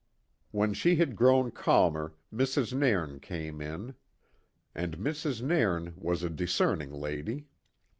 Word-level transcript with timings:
When 0.49 0.73
she 0.73 0.95
had 0.95 1.15
grown 1.15 1.51
calmer, 1.51 2.15
Mrs. 2.33 2.73
Nairn 2.73 3.19
came 3.19 3.61
in, 3.61 3.93
and 4.73 4.97
Mrs. 4.97 5.43
Nairn 5.43 5.93
was 5.95 6.23
a 6.23 6.29
discerning 6.31 6.91
lady. 6.91 7.45